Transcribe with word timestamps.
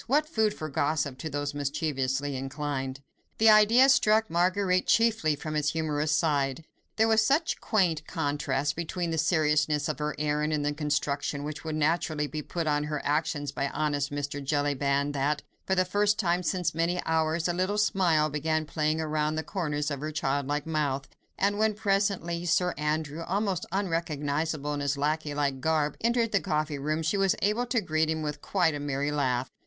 What 0.07 0.25
food 0.27 0.55
for 0.55 0.67
gossip 0.67 1.19
to 1.19 1.29
those 1.29 1.53
mischievously 1.53 2.35
inclined. 2.35 3.01
The 3.37 3.51
idea 3.51 3.87
struck 3.87 4.31
Marguerite 4.31 4.87
chiefly 4.87 5.35
from 5.35 5.55
its 5.55 5.73
humorous 5.73 6.11
side: 6.11 6.65
there 6.95 7.07
was 7.07 7.23
such 7.23 7.61
quaint 7.61 8.07
contrast 8.07 8.75
between 8.75 9.11
the 9.11 9.19
seriousness 9.19 9.87
of 9.87 9.99
her 9.99 10.15
errand, 10.17 10.53
and 10.53 10.65
the 10.65 10.73
construction 10.73 11.43
which 11.43 11.63
would 11.63 11.75
naturally 11.75 12.25
be 12.25 12.41
put 12.41 12.65
on 12.65 12.85
her 12.85 12.99
actions 13.05 13.51
by 13.51 13.67
honest 13.69 14.11
Mr. 14.11 14.43
Jellyband, 14.43 15.13
that, 15.13 15.43
for 15.67 15.75
the 15.75 15.85
first 15.85 16.17
time 16.17 16.41
since 16.41 16.73
many 16.73 16.99
hours, 17.05 17.47
a 17.47 17.53
little 17.53 17.77
smile 17.77 18.27
began 18.27 18.65
playing 18.65 18.97
round 19.01 19.37
the 19.37 19.43
corners 19.43 19.91
of 19.91 19.99
her 19.99 20.11
childlike 20.11 20.65
mouth, 20.65 21.07
and 21.37 21.59
when, 21.59 21.75
presently, 21.75 22.43
Sir 22.47 22.73
Andrew, 22.75 23.21
almost 23.21 23.67
unrecognisable 23.71 24.73
in 24.73 24.79
his 24.79 24.97
lacquey 24.97 25.35
like 25.35 25.61
garb, 25.61 25.95
entered 26.01 26.31
the 26.31 26.39
coffee 26.41 26.79
room, 26.79 27.03
she 27.03 27.17
was 27.17 27.35
able 27.43 27.67
to 27.67 27.81
greet 27.81 28.09
him 28.09 28.23
with 28.23 28.41
quite 28.41 28.73
a 28.73 28.79
merry 28.79 29.11
laugh. 29.11 29.47